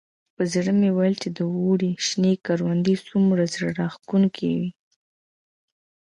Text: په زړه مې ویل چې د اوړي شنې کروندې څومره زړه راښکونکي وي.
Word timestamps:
په 0.35 0.43
زړه 0.53 0.71
مې 0.79 0.89
ویل 0.93 1.15
چې 1.23 1.29
د 1.37 1.39
اوړي 1.57 1.91
شنې 2.07 2.33
کروندې 2.45 2.95
څومره 3.07 3.41
زړه 3.53 3.69
راښکونکي 3.79 4.47
وي. 4.57 4.69